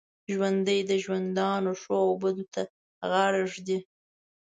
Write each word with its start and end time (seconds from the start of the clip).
ژوندي 0.33 0.79
د 0.89 0.91
ژوندانه 1.03 1.71
ښو 1.81 1.95
او 2.07 2.11
بدو 2.21 2.45
ته 2.53 2.61
غاړه 3.09 3.41
ږدي 3.53 3.77